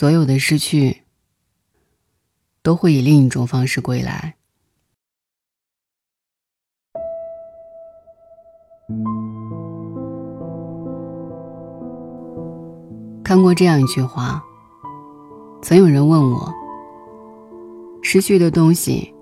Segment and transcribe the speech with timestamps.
[0.00, 1.02] 所有的失去
[2.62, 4.34] 都会以另一种方式归来。
[13.22, 14.42] 看过这样一句话，
[15.60, 16.50] 曾有人问我
[18.00, 19.14] ：“失去的东西，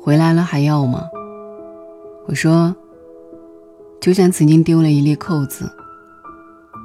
[0.00, 1.02] 回来了还要吗？”
[2.28, 2.72] 我说
[4.00, 5.68] ：“就像曾经丢了一粒扣子，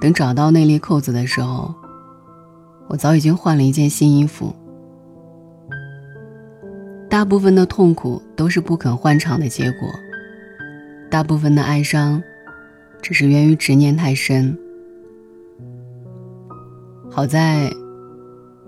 [0.02, 1.72] 等找到那粒扣子的时候，
[2.88, 4.54] 我早已经换了一件新衣服。”
[7.10, 9.88] 大部分的痛苦都是不肯换场的结果，
[11.10, 12.22] 大部分的哀伤，
[13.02, 14.56] 只是源于执念太深。
[17.10, 17.72] 好在，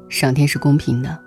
[0.07, 1.19] 上天是公平的。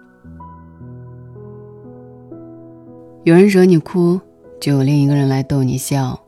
[3.24, 4.20] 有人惹你哭，
[4.58, 6.18] 就有另一个人来逗你笑。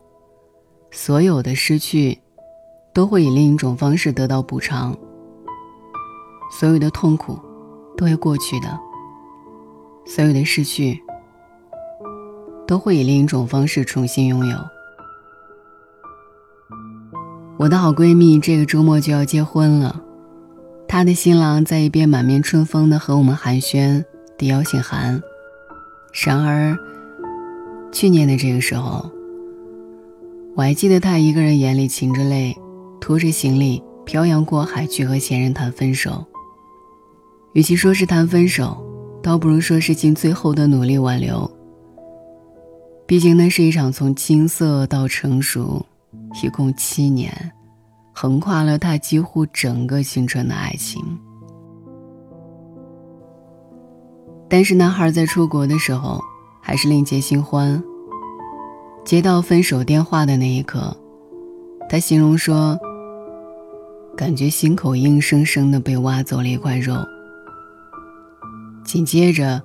[0.91, 2.19] 所有的失去，
[2.93, 4.97] 都会以另一种方式得到补偿。
[6.51, 7.39] 所有的痛苦，
[7.97, 8.79] 都会过去的。
[10.05, 11.01] 所有的失去，
[12.67, 14.57] 都会以另一种方式重新拥有。
[17.57, 20.01] 我的好闺蜜这个周末就要结婚了。
[20.87, 24.03] 她的新郎在一边满面春风的和我们寒暄
[24.37, 25.21] 递邀请函，
[26.13, 26.77] 然而，
[27.91, 29.09] 去年的这个时候，
[30.55, 32.55] 我还记得他一个人眼里噙着泪，
[33.01, 36.23] 拖着行李漂洋过海去和前任谈分手。
[37.55, 38.77] 与其说是谈分手，
[39.23, 41.49] 倒不如说是尽最后的努力挽留。
[43.07, 45.85] 毕竟那是一场从青涩到成熟，
[46.43, 47.31] 一共七年。
[48.13, 51.01] 横跨了他几乎整个青春的爱情，
[54.49, 56.21] 但是男孩在出国的时候
[56.61, 57.81] 还是另结新欢。
[59.05, 60.95] 接到分手电话的那一刻，
[61.89, 62.77] 他形容说
[64.15, 66.95] ：“感觉心口硬生生的被挖走了一块肉。”
[68.95, 69.61] 紧接着，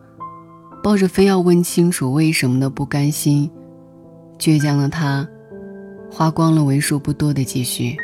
[0.82, 3.48] 抱着非要问清楚为什么的不甘心，
[4.40, 5.24] 倔强的他，
[6.10, 7.96] 花光了为数不多的积蓄。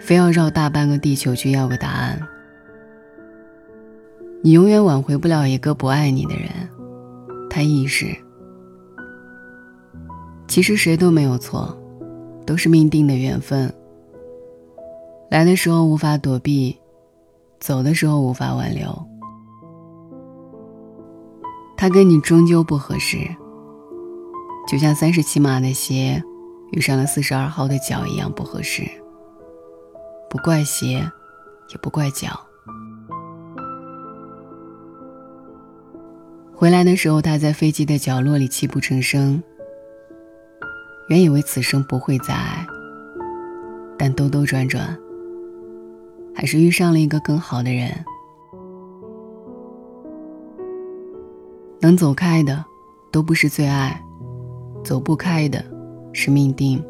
[0.00, 2.18] 非要绕大半个地球去要个答案。
[4.42, 6.48] 你永远挽回不了一个不爱你的人，
[7.50, 8.06] 他意识。
[10.48, 11.76] 其实谁都没有错，
[12.46, 13.70] 都是命定的缘分。
[15.28, 16.74] 来的时候无法躲避，
[17.60, 19.06] 走的时候无法挽留。
[21.76, 23.18] 他跟你终究不合适，
[24.66, 26.22] 就像三十七码的鞋
[26.72, 28.82] 遇上了四十二号的脚一样不合适。
[30.30, 31.08] 不怪鞋，
[31.68, 32.28] 也不怪脚。
[36.54, 39.42] 回来的时候，他在飞机的角落里泣不成声。
[41.08, 42.66] 原以为此生不会再爱，
[43.96, 44.98] 但兜兜转转，
[46.34, 47.92] 还是遇上了一个更好的人。
[51.86, 52.64] 能走开的，
[53.12, 53.92] 都不是最爱；
[54.82, 55.64] 走不开的，
[56.12, 56.84] 是命定。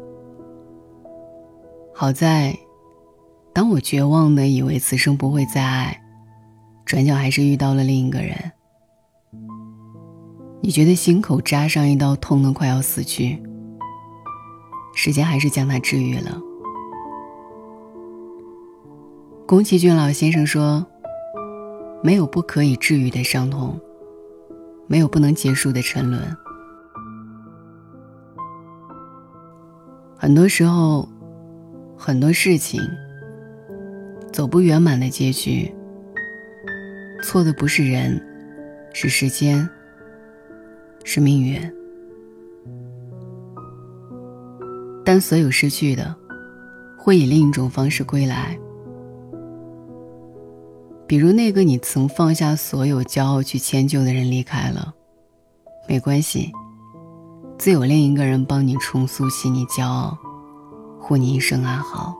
[1.93, 2.57] 好在。
[3.53, 6.01] 当我绝望的以为此生不会再爱，
[6.83, 8.35] 转角还是遇到了另一个人。
[10.61, 13.39] 你觉得心口扎上一刀，痛得快要死去。
[14.95, 16.41] 时间还是将它治愈了。
[19.45, 20.83] 宫崎骏老先生说
[22.01, 23.79] ：“没有不可以治愈的伤痛，
[24.87, 26.21] 没有不能结束的沉沦。”
[30.17, 31.07] 很多时候，
[31.95, 32.81] 很多事情。
[34.33, 35.73] 走不圆满的结局，
[37.23, 38.21] 错的不是人，
[38.93, 39.67] 是时间，
[41.03, 41.59] 是命运。
[45.03, 46.15] 但所有失去的，
[46.95, 48.55] 会以另一种方式归来。
[51.07, 54.93] 比如那个你曾放下所有骄傲去迁就的人离开了，
[55.87, 56.51] 没关系，
[57.57, 60.17] 自有另一个人帮你重塑起你骄傲，
[60.99, 62.13] 护你一生安好。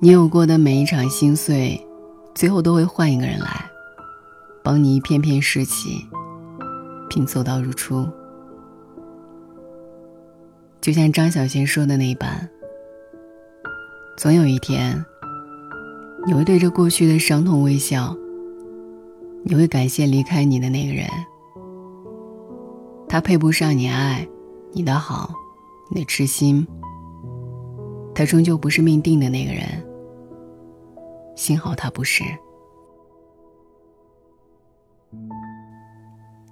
[0.00, 1.84] 你有过的每一场心碎，
[2.32, 3.68] 最后都会换一个人来，
[4.62, 6.06] 帮你一片片拾起，
[7.10, 8.08] 拼凑到如初。
[10.80, 12.48] 就像张小娴说的那般，
[14.16, 15.04] 总有一天，
[16.28, 18.14] 你会对着过去的伤痛微笑，
[19.44, 21.08] 你会感谢离开你的那个人，
[23.08, 24.28] 他配不上你爱，
[24.74, 25.32] 你的好，
[25.90, 26.66] 你的痴心，
[28.14, 29.62] 他终究不是命定的那个人。
[31.34, 32.22] 幸好他不是。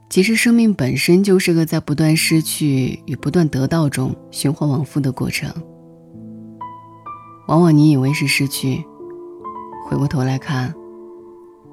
[0.08, 5.52] 其实，生命本身就是个在不断失去与不断得到中循环往复的过程。
[7.48, 8.82] 往往你以为是失去，
[9.88, 10.74] 回过头来看，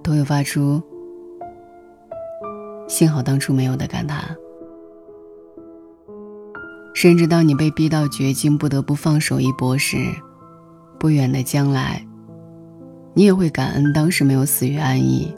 [0.04, 0.80] 都会发出
[2.88, 4.24] “幸好当初没有”的感叹。
[6.94, 9.98] 甚至当你被逼到绝境，不得不放手一搏时，
[11.00, 12.06] 不远的将来，
[13.16, 15.34] 你也会感恩当时没有死于安逸。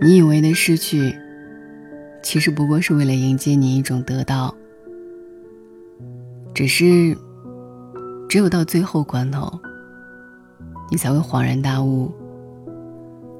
[0.00, 1.14] 你以为的失去，
[2.22, 4.54] 其实不过是为了迎接你一种得到。
[6.54, 7.14] 只是，
[8.26, 9.52] 只有到最后关头，
[10.90, 12.12] 你才会恍然大悟，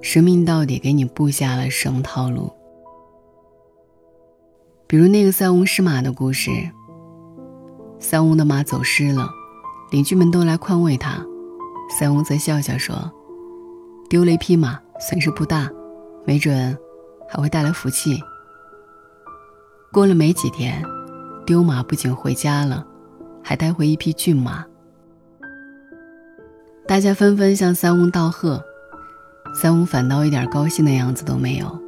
[0.01, 2.53] 生命到底给你布下了什么套路。
[4.87, 6.51] 比如那个塞翁失马的故事，
[7.99, 9.29] 塞翁的马走失了，
[9.91, 11.25] 邻居们都来宽慰他，
[11.99, 13.11] 塞翁则笑笑说
[14.09, 15.69] ：“丢了一匹马，损失不大，
[16.25, 16.77] 没准
[17.29, 18.21] 还会带来福气。”
[19.93, 20.85] 过了没几天，
[21.45, 22.87] 丢马不仅回家了。
[23.43, 24.65] 还带回一匹骏马，
[26.91, 28.61] 大家纷纷向三翁道贺，
[29.55, 31.81] 三翁反倒一点高兴的样子都没有，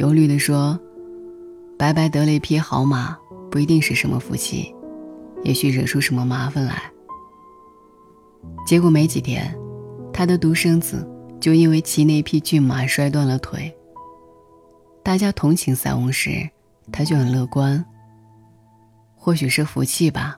[0.00, 0.76] 忧虑地说
[1.78, 3.16] ：“白白得了一匹好马，
[3.52, 4.74] 不一定是什么福气，
[5.44, 6.90] 也许惹出什么麻烦来。”
[8.66, 9.56] 结果没几天，
[10.12, 11.08] 他的独生子
[11.38, 13.72] 就因为骑那匹骏马摔断了腿。
[15.04, 16.50] 大家同情三翁时，
[16.90, 17.84] 他就很乐观。
[19.14, 20.36] 或许是福气吧。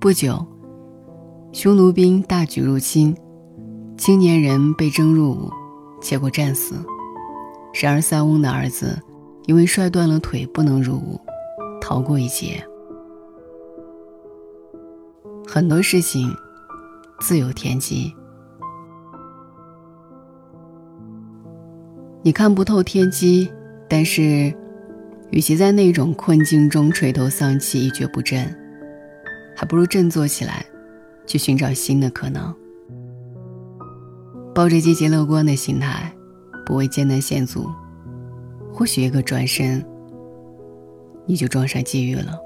[0.00, 0.44] 不久，
[1.54, 3.16] 匈奴兵大举入侵，
[3.96, 5.52] 青年人被征入伍，
[6.00, 6.74] 结果战死。
[7.80, 9.00] 然而塞翁的儿子
[9.46, 11.20] 因为摔断了腿不能入伍，
[11.80, 12.60] 逃过一劫。
[15.46, 16.28] 很多事情
[17.20, 18.12] 自有天机，
[22.22, 23.48] 你看不透天机，
[23.88, 24.52] 但是，
[25.30, 28.44] 与其在那种困境中垂头丧气、一蹶不振。
[29.56, 30.66] 还不如振作起来，
[31.26, 32.54] 去寻找新的可能。
[34.54, 36.12] 抱着积极乐观的心态，
[36.64, 37.68] 不畏艰难险阻，
[38.72, 39.84] 或许一个转身，
[41.26, 42.38] 你就撞上机遇了。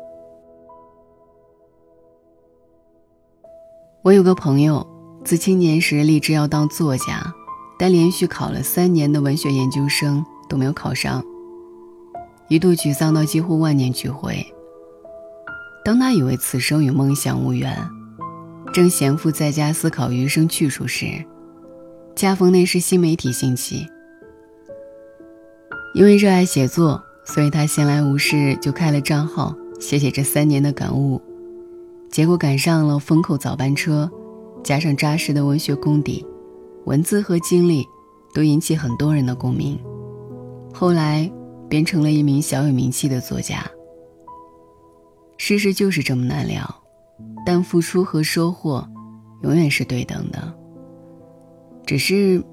[4.03, 4.87] 我有个朋友，
[5.23, 7.35] 自青年时立志要当作家，
[7.79, 11.23] 但连续考了三年的文学研究生都没有考上，
[12.49, 14.43] 一度沮丧到几乎万念俱灰。
[15.85, 17.77] 当他以为此生与梦想无缘，
[18.73, 21.25] 正闲赋在家思考余生去处时，
[22.15, 23.87] 恰逢那时新媒体兴起。
[25.95, 31.21] 因为热爱写作，所以他闲来无事就开了账号，写写这三年的感悟。
[32.11, 34.09] 结果赶上了风口早班车，
[34.63, 36.25] 加上扎实的文学功底，
[36.85, 37.85] 文字和经历
[38.33, 39.79] 都引起很多人的共鸣。
[40.73, 41.31] 后来，
[41.69, 43.67] 变成了一名小有名气的作家。
[45.37, 46.78] 世事就是这么难料，
[47.49, 48.87] 但付出和收获
[49.41, 50.55] 永远是对等的。
[51.87, 52.45] 只是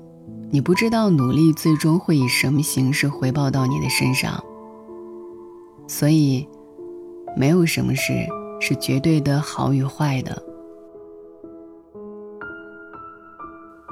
[0.49, 4.41] 你不知道努力最终会以什么形式回报到你的身上。
[5.85, 6.47] 所以，
[7.35, 8.13] 没有什么事
[8.61, 10.41] 是绝对的好与坏的。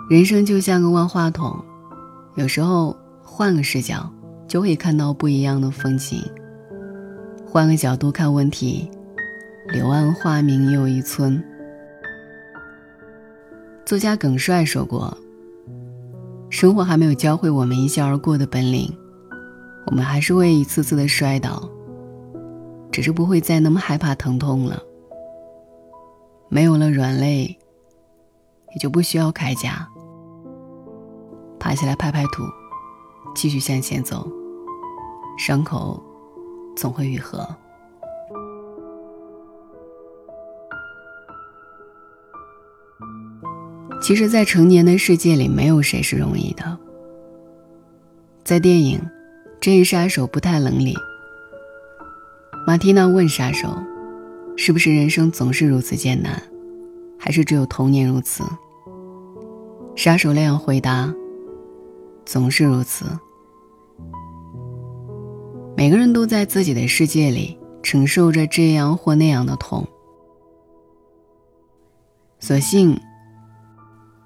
[0.09, 1.53] 人生就像个万花筒，
[2.35, 4.09] 有时候换个视角
[4.47, 6.23] 就会看到不一样的风景。
[7.45, 8.89] 换个角度看问题，
[9.73, 11.43] 柳暗花明又一村。
[13.83, 15.17] 作家耿帅说过
[16.51, 18.87] ：“生活还没有教会我们一笑而过的本领，
[19.87, 21.67] 我们还是会一次次的摔倒，
[22.91, 24.79] 只是不会再那么害怕疼痛了。
[26.49, 27.57] 没有了软肋，
[28.75, 29.89] 也就不需要铠甲。
[31.59, 32.43] 爬起来拍拍土，
[33.33, 34.27] 继续向前走，
[35.35, 35.99] 伤口。”
[36.77, 37.47] 总会愈合。
[44.03, 46.77] 其实，在成年的世界里，没有谁是容易的。
[48.43, 48.99] 在电影
[49.61, 50.93] 《这一杀手不太冷》里，
[52.67, 53.81] 马蒂娜问杀手
[54.57, 56.43] ：“是不是人生总是如此艰难，
[57.17, 58.43] 还是只有童年如此？”
[59.95, 61.13] 杀手那样回答
[62.25, 63.05] ：“总是如此。”
[65.77, 69.87] 每个人都在自己的世界里承受着这样或那样的痛，
[72.41, 72.99] 所幸，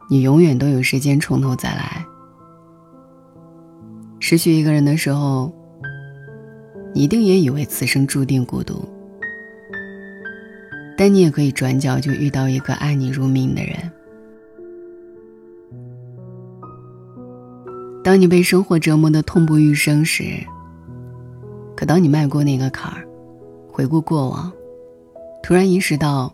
[0.10, 2.06] 你永远都有时间从头再来。
[4.20, 5.54] 失去一个人的时候，
[6.94, 8.88] 你一定也以为此生注定孤独，
[10.98, 13.76] 但你也可以转角就遇到一个爱你如命的人。
[18.04, 20.24] 当你被生活折磨的痛不欲生时，
[21.76, 23.06] 可当你迈过那个坎儿，
[23.70, 24.52] 回顾过往，
[25.44, 26.34] 突然意识到，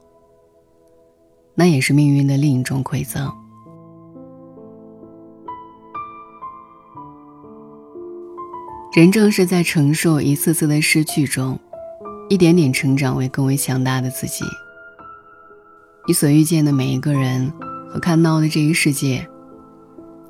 [1.56, 3.30] 那也是命运的另一种馈赠。
[8.94, 11.60] 人正是在承受一次次的失去中，
[12.30, 14.46] 一点点成长为更为强大的自己。
[16.08, 17.52] 你所遇见的每一个人
[17.90, 19.28] 和看到的这一世界，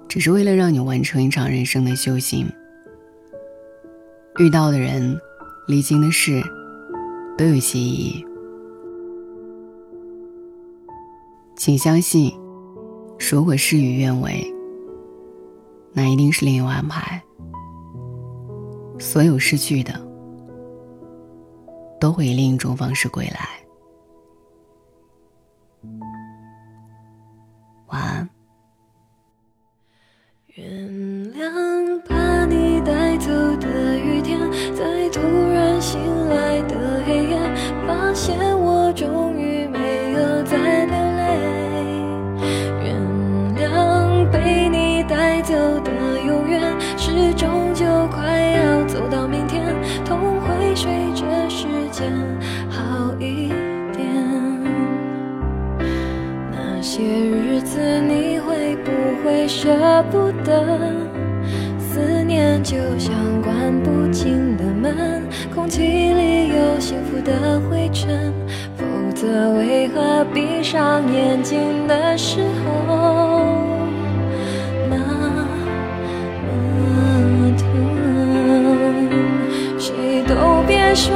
[0.07, 2.49] 只是为了让你完成一场人生的修行。
[4.39, 5.19] 遇到的人，
[5.67, 6.41] 历经的事，
[7.37, 8.25] 都有些意义。
[11.57, 12.33] 请相信，
[13.29, 14.41] 如果事与愿违，
[15.91, 17.21] 那一定是另有安排。
[19.03, 19.93] 所有失去的，
[21.99, 23.62] 都会以另一种方式归来。
[52.69, 53.49] 好一
[53.91, 54.05] 点。
[56.51, 58.91] 那些日子你会不
[59.23, 60.79] 会舍不得？
[61.77, 68.33] 思念就像关不紧的门，空气里有幸福的灰尘，
[68.75, 68.83] 否
[69.13, 73.45] 则为何闭上眼睛的时候
[74.89, 74.97] 那
[76.47, 77.67] 么疼？
[79.77, 81.13] 谁都别说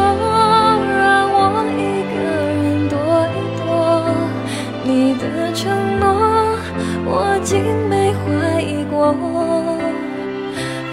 [9.14, 9.78] 过。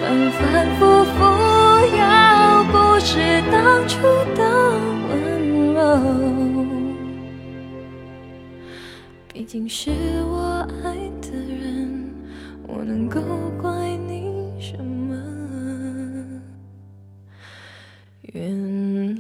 [0.00, 1.18] 反反复复，
[1.96, 3.54] 要不是当
[3.88, 4.02] 初
[4.34, 4.40] 的
[5.08, 5.12] 温
[5.72, 5.78] 柔，
[9.32, 9.90] 毕竟是
[10.26, 10.92] 我爱
[11.22, 12.12] 的人，
[12.66, 13.20] 我能够
[13.60, 13.70] 怪
[14.06, 15.16] 你什么？
[18.34, 18.50] 原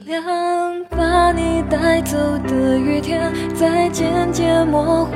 [0.06, 5.12] 谅把你带走的雨天，在渐渐模糊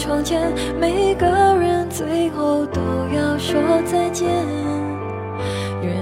[0.00, 2.80] 窗前，每个人最后都
[3.14, 4.26] 要说再见。
[5.82, 5.94] 原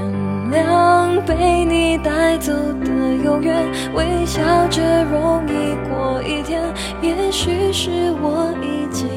[0.53, 2.53] 谅被你带走
[2.85, 2.93] 的
[3.25, 6.63] 永远，微笑着容易过一天。
[7.03, 7.91] 也许是
[8.23, 9.09] 我已经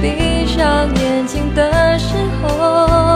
[0.00, 3.13] 闭上眼睛的时候，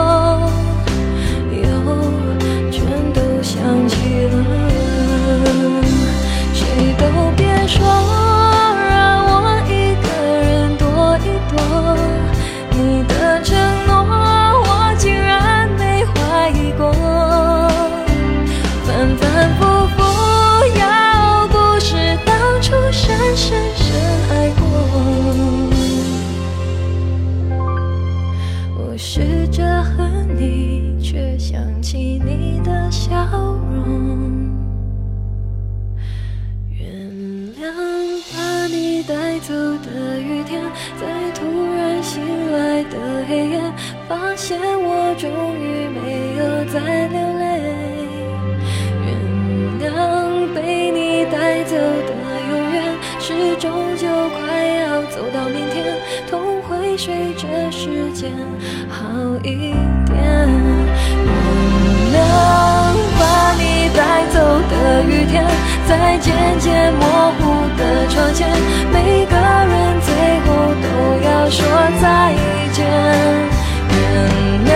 [44.49, 45.29] 现我终
[45.61, 46.41] 于没有
[46.73, 46.79] 再
[47.09, 47.45] 流泪。
[49.05, 49.07] 原
[49.77, 49.85] 谅
[50.55, 52.09] 被你带走的
[52.49, 52.81] 永远，
[53.19, 55.95] 是终究快要走到明天，
[56.27, 58.31] 痛会随着时间
[58.89, 59.05] 好
[59.43, 59.69] 一
[60.09, 60.17] 点。
[60.17, 61.29] 原
[62.09, 62.17] 谅
[63.19, 65.45] 把你带走的雨天，
[65.87, 67.05] 在渐渐模
[67.37, 68.49] 糊的窗前，
[68.91, 70.09] 每个人最
[70.41, 70.89] 后都
[71.23, 71.61] 要说
[72.01, 72.33] 再
[72.73, 73.58] 见。
[73.91, 73.97] 原
[74.65, 74.69] 谅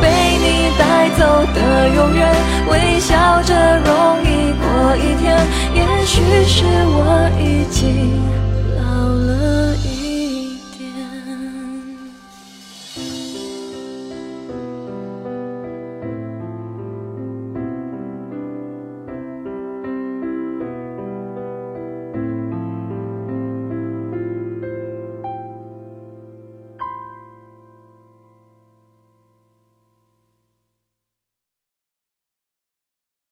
[0.00, 0.04] 被
[0.42, 0.44] 你
[0.78, 0.82] 带
[1.18, 1.20] 走
[1.54, 1.58] 的
[1.94, 2.20] 永远，
[2.68, 3.88] 微笑着容
[4.24, 4.64] 易过
[4.96, 5.24] 一天。
[5.74, 6.98] 也许是我
[7.38, 7.78] 已经
[8.76, 8.80] 老
[9.26, 9.28] 了